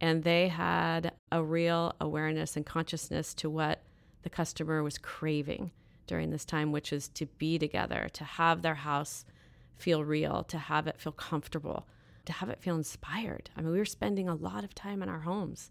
[0.00, 3.82] and they had a real awareness and consciousness to what
[4.22, 5.72] the customer was craving
[6.12, 9.24] during this time, which is to be together, to have their house
[9.78, 11.88] feel real, to have it feel comfortable,
[12.26, 13.48] to have it feel inspired.
[13.56, 15.70] I mean, we were spending a lot of time in our homes.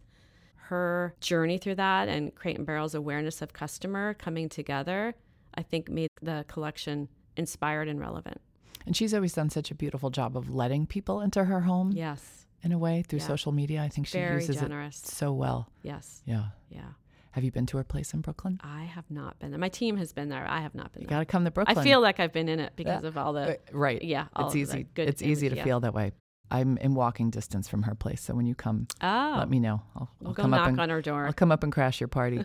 [0.55, 5.13] Her journey through that and Crate and Barrel's awareness of customer coming together,
[5.53, 8.41] I think made the collection inspired and relevant.
[8.87, 11.91] And she's always done such a beautiful job of letting people into her home.
[11.91, 12.47] Yes.
[12.63, 13.27] In a way, through yeah.
[13.27, 13.83] social media.
[13.83, 15.03] I think she Very uses generous.
[15.03, 15.69] it so well.
[15.83, 16.23] Yes.
[16.25, 16.45] Yeah.
[16.71, 16.93] Yeah.
[17.31, 18.59] Have you been to her place in Brooklyn?
[18.61, 19.59] I have not been there.
[19.59, 20.45] My team has been there.
[20.47, 21.07] I have not been you.
[21.07, 21.77] Got to come to Brooklyn.
[21.77, 23.07] I feel like I've been in it because yeah.
[23.07, 24.01] of all the uh, right.
[24.01, 24.87] Yeah, it's easy.
[24.93, 25.63] Good it's easy to yeah.
[25.63, 26.11] feel that way.
[26.49, 29.81] I'm in walking distance from her place, so when you come, oh, let me know.
[29.95, 31.25] I'll, we'll I'll go come knock up and, on her door.
[31.25, 32.43] I'll come up and crash your party.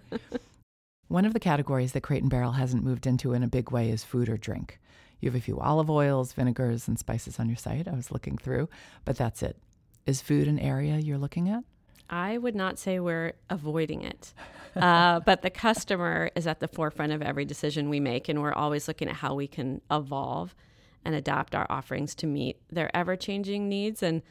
[1.09, 3.91] One of the categories that Crate and Barrel hasn't moved into in a big way
[3.91, 4.79] is food or drink.
[5.21, 7.89] You have a few olive oils, vinegars, and spices on your site.
[7.89, 8.69] I was looking through,
[9.05, 9.57] but that's it.
[10.05, 11.65] Is food an area you're looking at?
[12.09, 14.33] I would not say we're avoiding it,
[14.77, 18.53] uh, but the customer is at the forefront of every decision we make, and we're
[18.53, 20.55] always looking at how we can evolve
[21.05, 24.03] and adapt our offerings to meet their ever changing needs.
[24.03, 24.23] And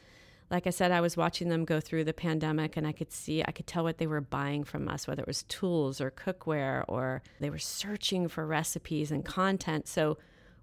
[0.51, 3.43] like I said, I was watching them go through the pandemic, and I could see,
[3.43, 6.85] I could tell what they were buying from us, whether it was tools or cookware,
[6.87, 9.87] or they were searching for recipes and content.
[9.87, 10.17] So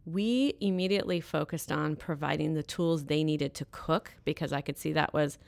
[0.04, 4.92] we immediately focused on providing the tools they needed to cook because I could see
[4.92, 5.38] that was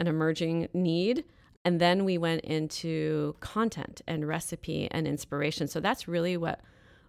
[0.00, 1.24] an emerging need.
[1.64, 5.68] And then we went into content and recipe and inspiration.
[5.68, 6.60] So that's really what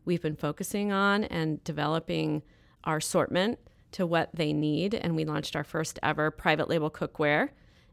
[0.04, 2.43] we've been focusing on and developing
[2.84, 3.60] our assortment
[3.93, 4.93] to what they need.
[4.93, 7.49] And we launched our first ever private label cookware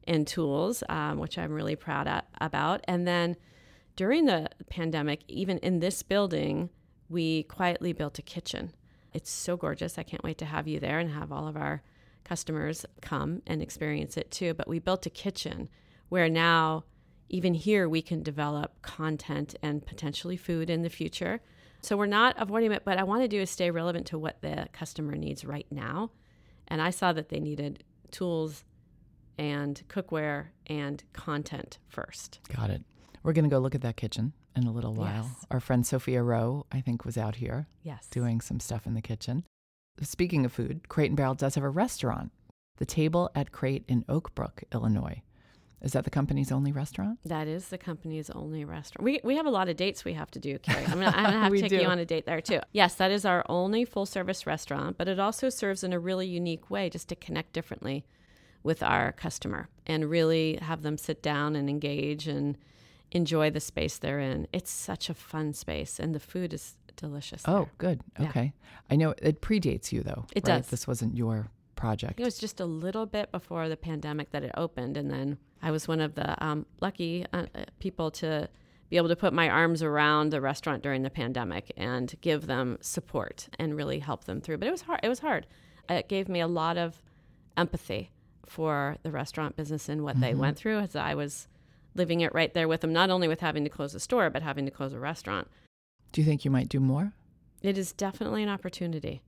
[0.06, 2.82] and tools, um, which I'm really proud at, about.
[2.88, 3.36] And then
[3.94, 6.70] during the pandemic, even in this building,
[7.08, 8.72] we quietly built a kitchen.
[9.12, 9.98] It's so gorgeous.
[9.98, 11.82] I can't wait to have you there and have all of our
[12.28, 14.54] customers come and experience it too.
[14.54, 15.68] But we built a kitchen
[16.08, 16.84] where now
[17.28, 21.40] even here we can develop content and potentially food in the future.
[21.82, 24.40] So we're not avoiding it, but I want to do is stay relevant to what
[24.42, 26.10] the customer needs right now.
[26.66, 28.64] And I saw that they needed tools
[29.38, 32.40] and cookware and content first.
[32.54, 32.82] Got it.
[33.22, 35.30] We're going to go look at that kitchen in a little while.
[35.36, 35.46] Yes.
[35.50, 38.06] Our friend Sophia Roe, I think, was out here Yes.
[38.10, 39.44] doing some stuff in the kitchen.
[40.02, 42.32] Speaking of food, Crate and Barrel does have a restaurant,
[42.76, 45.22] the Table at Crate in Oak Brook, Illinois.
[45.80, 47.20] Is that the company's only restaurant?
[47.24, 49.04] That is the company's only restaurant.
[49.04, 50.84] We, we have a lot of dates we have to do, Kerry.
[50.84, 51.76] I'm gonna, have to take do.
[51.76, 52.60] you on a date there too.
[52.72, 56.26] Yes, that is our only full service restaurant, but it also serves in a really
[56.26, 58.04] unique way just to connect differently
[58.64, 62.58] with our customer and really have them sit down and engage and
[63.12, 64.48] enjoy the space they're in.
[64.52, 67.42] It's such a fun space and the food is delicious.
[67.46, 67.70] Oh, there.
[67.78, 68.00] good.
[68.18, 68.28] Yeah.
[68.28, 68.52] Okay.
[68.90, 70.26] I know it predates you, though.
[70.34, 70.58] It right?
[70.58, 70.68] does.
[70.68, 72.20] This wasn't your project.
[72.20, 75.70] It was just a little bit before the pandemic that it opened, and then I
[75.70, 78.48] was one of the um, lucky uh, uh, people to
[78.90, 82.78] be able to put my arms around the restaurant during the pandemic and give them
[82.80, 84.58] support and really help them through.
[84.58, 85.00] But it was hard.
[85.02, 85.46] It was hard.
[85.88, 87.02] It gave me a lot of
[87.56, 88.10] empathy
[88.46, 91.48] for the restaurant business and what they went through, as I was
[91.94, 92.92] living it right there with them.
[92.92, 95.48] Not only with having to close a store, but having to close a restaurant.
[96.12, 97.12] Do you think you might do more?
[97.62, 99.22] It is definitely an opportunity.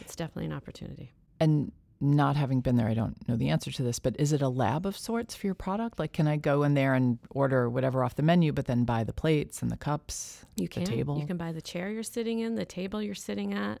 [0.00, 1.12] It's definitely an opportunity.
[1.40, 4.42] And not having been there, I don't know the answer to this, but is it
[4.42, 5.98] a lab of sorts for your product?
[5.98, 9.04] Like, can I go in there and order whatever off the menu, but then buy
[9.04, 10.84] the plates and the cups, You the can.
[10.84, 11.18] table?
[11.18, 13.80] You can buy the chair you're sitting in, the table you're sitting at,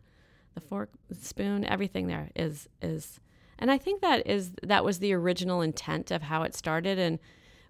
[0.54, 3.18] the fork, the spoon, everything there is is
[3.58, 7.18] and I think that is that was the original intent of how it started and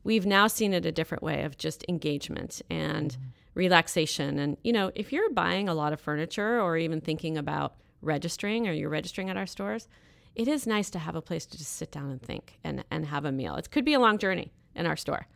[0.05, 3.23] we've now seen it a different way of just engagement and mm-hmm.
[3.55, 7.77] Relaxation and you know, if you're buying a lot of furniture or even thinking about
[8.01, 9.89] registering or you're registering at our stores,
[10.35, 13.07] it is nice to have a place to just sit down and think and, and
[13.07, 13.55] have a meal.
[13.57, 15.27] It could be a long journey in our store.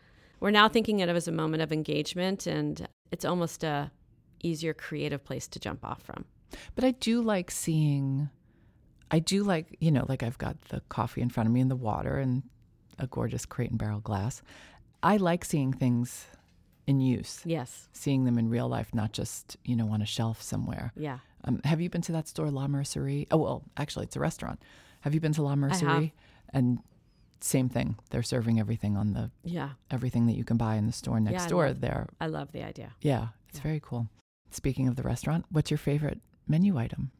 [0.41, 3.91] We're now thinking of it as a moment of engagement and it's almost a
[4.43, 6.25] easier creative place to jump off from.
[6.75, 8.31] But I do like seeing,
[9.11, 11.71] I do like, you know, like I've got the coffee in front of me and
[11.71, 12.43] the water and
[12.99, 14.43] a gorgeous crate and barrel glass.
[15.03, 16.27] I like seeing things
[16.87, 17.89] in use, Yes.
[17.93, 20.93] seeing them in real life, not just, you know, on a shelf somewhere.
[20.97, 21.19] Yeah.
[21.45, 23.27] Um, have you been to that store, La Mercerie?
[23.31, 24.61] Oh, well, actually, it's a restaurant.
[25.01, 26.13] Have you been to La Mercerie?
[26.51, 26.79] And
[27.41, 27.97] same thing.
[28.11, 29.71] They're serving everything on the Yeah.
[29.91, 31.69] everything that you can buy in the store next Yeah, I door.
[31.69, 32.93] love- There, I love the idea.
[33.01, 33.63] yeah, it's Yeah.
[33.63, 34.09] very cool.
[34.51, 37.11] Speaking of the restaurant, what's your favorite menu item?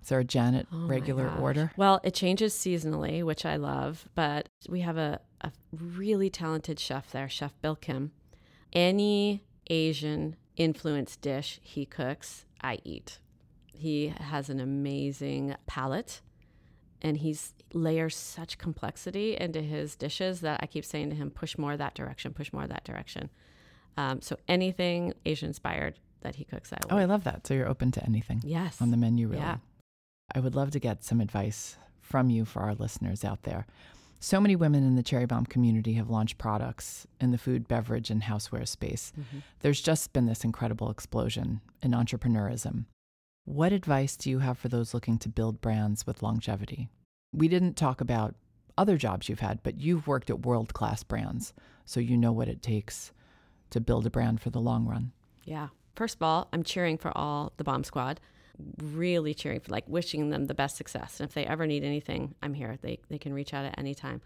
[0.00, 1.72] Is there a Janet Oh regular order?
[1.76, 7.10] Well, it changes seasonally, which I love, but we have a, a really talented chef
[7.10, 8.12] there, Chef Bill Kim.
[8.72, 13.18] Any Asian influenced dish he cooks, I eat.
[13.66, 16.20] He has an amazing palate
[17.02, 21.56] and he's layers such complexity into his dishes that I keep saying to him, push
[21.56, 23.30] more that direction, push more that direction.
[23.96, 26.96] Um, so anything Asian inspired that he cooks, I will.
[26.96, 27.46] Oh, I love that.
[27.46, 28.80] So you're open to anything yes.
[28.80, 29.40] on the menu, really.
[29.40, 29.58] Yeah.
[30.34, 33.66] I would love to get some advice from you for our listeners out there.
[34.22, 38.10] So many women in the Cherry Bombe community have launched products in the food, beverage,
[38.10, 39.12] and houseware space.
[39.18, 39.42] Mhm.
[39.60, 42.84] There's just been this incredible explosion in entrepreneurism.
[43.46, 46.90] What advice do you have for those looking to build brands with longevity?
[47.32, 48.34] We didn't talk about
[48.76, 51.54] other jobs you've had, but you've worked at world class brands,
[51.86, 53.12] so you know what it takes
[53.70, 55.12] to build a brand for the long run.
[55.44, 55.68] Yeah.
[55.96, 58.20] First of all, I'm cheering for all the bomb squad.
[58.82, 61.20] Really cheering for like wishing them the best success.
[61.20, 62.78] And if they ever need anything, I'm here.
[62.80, 64.20] They they can reach out at any time.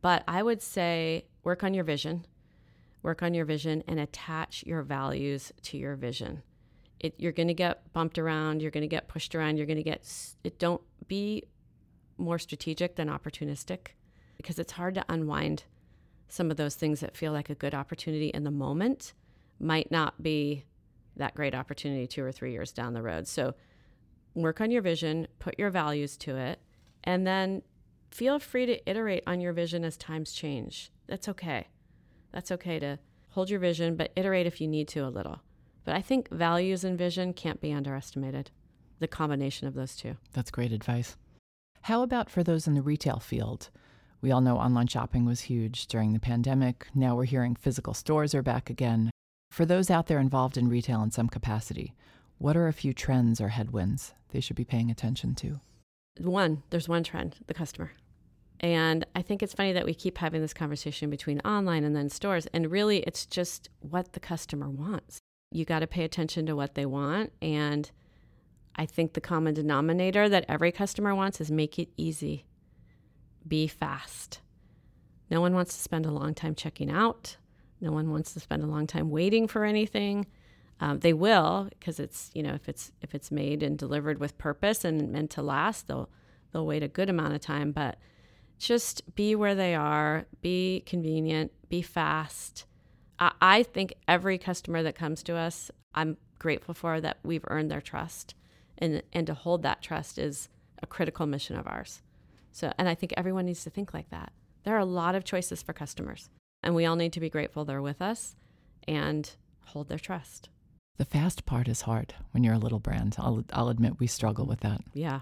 [0.00, 2.26] But I would say work on your vision.
[3.02, 6.42] Work on your vision and attach your values to your vision.
[7.00, 9.76] It, you're going to get bumped around, you're going to get pushed around, you're going
[9.76, 10.04] to get
[10.42, 11.44] it don't be
[12.16, 13.88] more strategic than opportunistic
[14.36, 15.64] because it's hard to unwind
[16.28, 19.12] some of those things that feel like a good opportunity in the moment
[19.60, 20.64] might not be
[21.16, 23.26] that great opportunity two or three years down the road.
[23.26, 23.54] So
[24.42, 26.60] work on your vision, put your values to it,
[27.04, 27.62] and then
[28.10, 30.90] feel free to iterate on your vision as times change.
[31.06, 31.68] That's okay.
[32.32, 32.98] That's okay to
[33.30, 35.40] hold your vision, but iterate if you need to a little.
[35.84, 38.50] But I think values and vision can't be underestimated,
[38.98, 40.16] the combination of those two.
[40.32, 41.16] That's great advice.
[41.82, 43.70] How about for those in the retail field?
[44.20, 46.88] We all know online shopping was huge during the pandemic.
[46.94, 49.10] Now we're hearing physical stores are back again.
[49.50, 51.94] For those out there involved in retail in some capacity,
[52.38, 55.60] what are a few trends or headwinds they should be paying attention to?
[56.20, 57.92] one there's one trend the customer
[58.58, 62.08] and i think it's funny that we keep having this conversation between online and then
[62.08, 65.20] stores and really it's just what the customer wants
[65.52, 67.92] you got to pay attention to what they want and
[68.74, 72.44] i think the common denominator that every customer wants is make it easy
[73.46, 74.40] be fast
[75.30, 77.36] No one wants to spend a long time checking out.
[77.80, 80.26] No one wants to spend a long time waiting for anything.
[80.80, 84.38] Um, they will because it's you know if it's if it's made and delivered with
[84.38, 86.08] purpose and meant to last, they'll
[86.52, 87.72] they'll wait a good amount of time.
[87.72, 87.98] But
[88.58, 92.64] just be where they are, be convenient, be fast.
[93.18, 97.70] I, I think every customer that comes to us, I'm grateful for that we've earned
[97.70, 98.34] their trust,
[98.78, 100.48] and and to hold that trust is
[100.82, 102.02] a critical mission of ours.
[102.52, 104.32] So, and I think everyone needs to think like that.
[104.64, 106.30] There are a lot of choices for customers,
[106.62, 108.36] and we all need to be grateful they're with us
[108.86, 109.30] and
[109.66, 110.48] hold their trust.
[110.98, 113.16] The fast part is hard when you're a little brand.
[113.18, 114.80] I'll, I'll admit we struggle with that.
[114.92, 115.20] Yeah.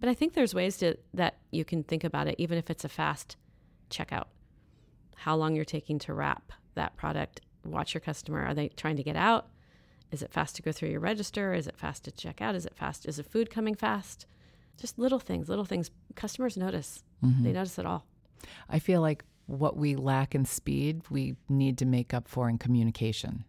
[0.00, 2.84] But I think there's ways to, that you can think about it, even if it's
[2.84, 3.36] a fast
[3.90, 4.26] checkout.
[5.16, 7.40] How long you're taking to wrap that product.
[7.64, 8.44] Watch your customer.
[8.44, 9.48] Are they trying to get out?
[10.10, 11.52] Is it fast to go through your register?
[11.52, 12.54] Is it fast to check out?
[12.54, 13.04] Is it fast?
[13.06, 14.26] Is the food coming fast?
[14.80, 15.90] Just little things, little things.
[16.14, 17.02] Customers notice.
[17.22, 17.44] Mm-hmm.
[17.44, 18.06] They notice it all.
[18.70, 22.58] I feel like what we lack in speed, we need to make up for in
[22.58, 23.44] communication.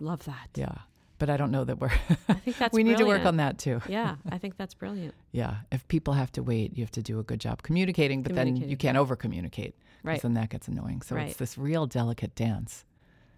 [0.00, 0.48] Love that.
[0.56, 0.78] Yeah.
[1.20, 1.92] But I don't know that we're.
[2.30, 2.72] I think that's.
[2.72, 2.98] we brilliant.
[2.98, 3.82] need to work on that too.
[3.86, 5.14] yeah, I think that's brilliant.
[5.32, 8.34] yeah, if people have to wait, you have to do a good job communicating, but
[8.34, 10.20] then you can't over communicate, right?
[10.20, 11.02] Then that gets annoying.
[11.02, 11.28] So right.
[11.28, 12.86] it's this real delicate dance.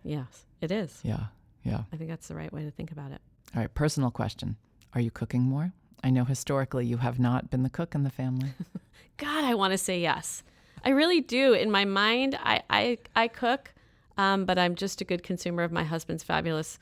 [0.05, 1.01] Yes, it is.
[1.03, 1.25] Yeah,
[1.64, 1.83] yeah.
[1.92, 3.21] I think that's the right way to think about it.
[3.53, 4.57] All right, personal question:
[4.95, 5.73] Are you cooking more?
[6.05, 8.51] I know historically you have not been the cook in the family.
[9.16, 10.45] God, I want to say yes.
[10.85, 11.53] I really do.
[11.53, 13.75] In my mind, I I, I cook,
[14.16, 16.79] um, but I'm just a good consumer of my husband's fabulous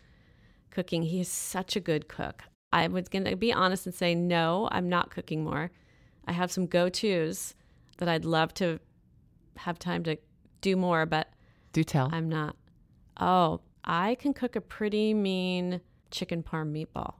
[0.70, 1.02] cooking.
[1.02, 2.44] He is such a good cook.
[2.72, 5.70] I was going to be honest and say, no, I'm not cooking more.
[6.26, 7.54] I have some go tos
[7.98, 8.78] that I'd love to
[9.56, 10.16] have time to
[10.60, 11.28] do more, but
[11.72, 12.08] do tell.
[12.12, 12.56] I'm not.
[13.18, 15.80] Oh, I can cook a pretty mean
[16.10, 17.14] chicken parm meatball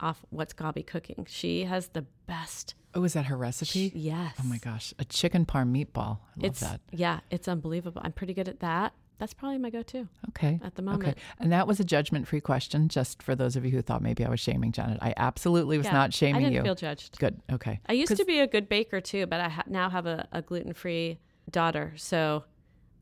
[0.00, 1.26] off what's Gaby cooking.
[1.28, 2.74] She has the best.
[2.94, 3.90] Oh, is that her recipe?
[3.90, 4.34] She, yes.
[4.40, 6.18] Oh my gosh, a chicken parm meatball.
[6.18, 6.80] I love it's, that.
[6.92, 8.02] Yeah, it's unbelievable.
[8.04, 10.08] I'm pretty good at that that's probably my go-to.
[10.30, 10.60] Okay.
[10.62, 11.08] At the moment.
[11.08, 11.20] Okay.
[11.38, 14.28] And that was a judgment-free question, just for those of you who thought maybe I
[14.28, 14.98] was shaming Janet.
[15.00, 16.46] I absolutely was yeah, not shaming you.
[16.46, 16.68] I didn't you.
[16.68, 17.18] feel judged.
[17.18, 17.40] Good.
[17.50, 17.80] Okay.
[17.86, 20.42] I used to be a good baker too, but I ha- now have a, a
[20.42, 21.18] gluten-free
[21.50, 22.44] daughter, so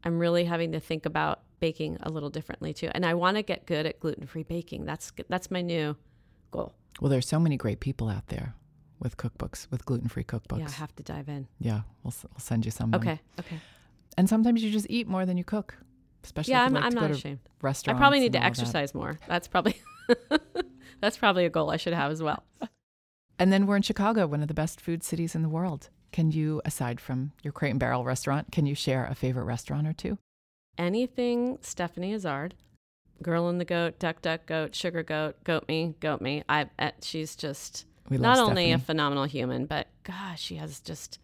[0.05, 2.91] I'm really having to think about baking a little differently too.
[2.95, 4.85] And I want to get good at gluten-free baking.
[4.85, 5.97] That's that's my new
[6.51, 6.75] goal.
[7.01, 8.55] Well, there's so many great people out there
[9.01, 10.61] with cookbooks, with gluten-free cookbooks.
[10.61, 11.49] Yeah, I have to dive in.
[11.59, 12.95] Yeah, we'll, we'll send you some.
[12.95, 13.19] Okay.
[13.41, 13.59] Okay.
[14.17, 15.77] And sometimes you just eat more than you cook
[16.25, 17.41] especially yeah, I'm, like I'm not ashamed.
[17.63, 17.97] Restaurants.
[17.97, 18.99] I probably need to exercise that.
[18.99, 19.19] more.
[19.29, 19.81] That's probably
[21.01, 22.43] that's probably a goal I should have as well.
[23.39, 25.91] And then we're in Chicago, one of the best food cities in the world.
[26.13, 29.89] Can you, aside from your Crate and Barrel restaurant, can you share a favorite restaurant
[29.89, 30.19] or two?
[30.79, 32.55] Anything Stephanie Izard,
[33.23, 36.45] Girl in the Goat, Duck Duck Goat, Sugargoat, Goat Me, Goat Me.
[36.49, 41.19] I uh, she's just not only a phenomenal human, but gosh, she has just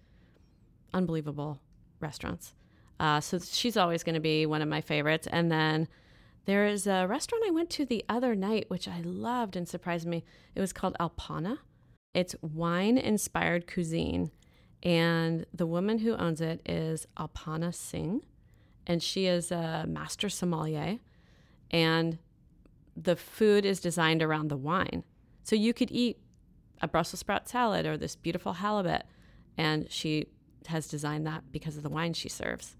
[0.92, 1.60] unbelievable
[2.00, 2.54] restaurants.
[3.00, 5.26] Uh, so she's always going to be one of my favorites.
[5.32, 5.88] And then
[6.44, 10.06] there is a restaurant I went to the other night, which I loved and surprised
[10.06, 10.22] me.
[10.54, 11.58] It was called Alpana.
[12.12, 14.30] It's wine inspired cuisine.
[14.82, 18.22] And the woman who owns it is Alpana Singh.
[18.86, 20.98] And she is a master sommelier.
[21.70, 22.18] And
[22.94, 25.04] the food is designed around the wine.
[25.42, 26.18] So you could eat
[26.82, 29.04] a Brussels sprout salad or this beautiful halibut.
[29.56, 30.26] And she
[30.66, 32.76] has designed that because of the wine she serves.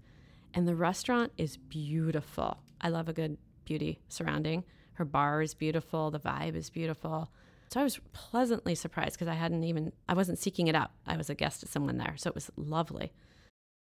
[0.53, 2.57] And the restaurant is beautiful.
[2.79, 4.63] I love a good beauty surrounding.
[4.93, 7.31] Her bar is beautiful, the vibe is beautiful.
[7.69, 10.91] So I was pleasantly surprised because I hadn't even, I wasn't seeking it out.
[11.07, 12.15] I was a guest at someone there.
[12.17, 13.13] So it was lovely.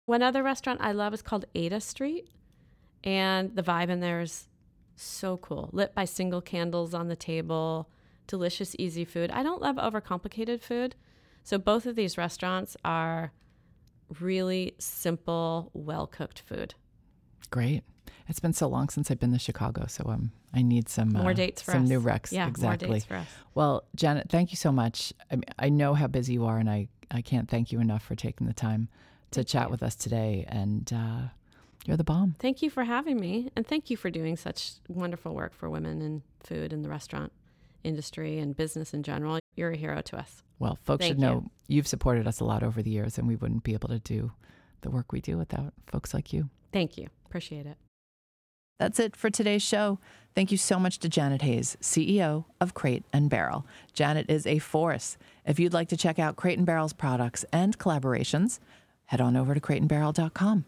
[0.06, 2.28] One other restaurant I love is called Ada Street.
[3.04, 4.48] And the vibe in there is
[4.96, 5.70] so cool.
[5.72, 7.90] Lit by single candles on the table,
[8.28, 9.32] delicious, easy food.
[9.32, 10.96] I don't love overcomplicated food.
[11.44, 13.32] So both of these restaurants are
[14.20, 16.76] really simple, well cooked food.
[17.50, 17.84] Great.
[18.28, 21.32] It's been so long since I've been to Chicago, so um, I need some more
[21.32, 21.90] uh, dates for some us.
[21.90, 22.32] new recs.
[22.32, 22.88] Yeah, exactly.
[22.88, 23.28] more dates for us.
[23.56, 25.14] Well, Janet, thank you so much.
[25.32, 28.04] I, mean, I know how busy you are, and I, I can't thank you enough
[28.04, 28.88] for taking the time
[29.32, 29.72] to thank chat you.
[29.72, 30.46] with us today.
[30.48, 31.22] And uh,
[31.86, 32.36] you're the bomb.
[32.38, 36.02] Thank you for having me, and thank you for doing such wonderful work for women
[36.02, 37.32] in food and the restaurant
[37.84, 39.40] industry and business in general.
[39.60, 40.42] You're a hero to us.
[40.58, 41.76] Well, folks Thank should know you.
[41.76, 44.32] you've supported us a lot over the years, and we wouldn't be able to do
[44.82, 46.50] the work we do without folks like you.
[46.72, 47.10] Thank you.
[47.26, 47.76] Appreciate it.
[48.80, 50.00] That's it for today's show.
[50.34, 53.66] Thank you so much to Janet Hayes, CEO of Crate and Barrel.
[53.94, 55.18] Janet is a force.
[55.46, 58.60] If you'd like to check out Crate and Barrel's products and collaborations,
[59.08, 60.64] head on over to crateandbarrel.com.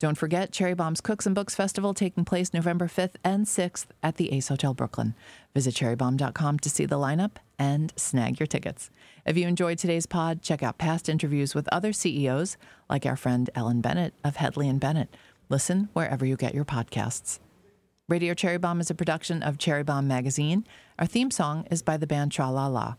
[0.00, 4.16] Don't forget Cherry Bombe's Cooks and Books Festival taking place November 5th and 6th at
[4.16, 5.14] the Ace Hotel Brooklyn.
[5.54, 8.90] Visit cherrybombe.com to see the lineup and snag your tickets.
[9.24, 12.56] If you enjoyed today's pod, check out past interviews with other CEOs
[12.90, 15.16] like our friend Ellen Bennett of Hedley and Bennett.
[15.48, 17.38] Listen wherever you get your podcasts.
[18.08, 20.66] Radio Cherry Bombe is a production of Cherry Bombe Magazine.
[20.98, 22.96] Our theme song is by the band Tra La La.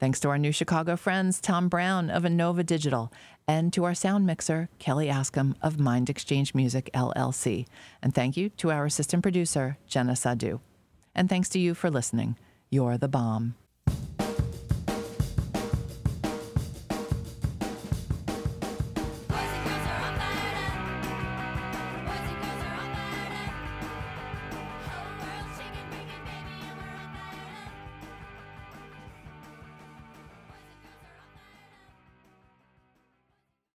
[0.00, 3.12] Thanks to our new Chicago friends, Tom Brown of Innova Digital,
[3.46, 7.66] and to our sound mixer, Kelly Askham of Mind Exchange Music, LLC.
[8.02, 10.60] And thank you to our assistant producer, Jenna Sadu.
[11.14, 12.36] And thanks to you for listening.
[12.70, 13.54] You're the bomb.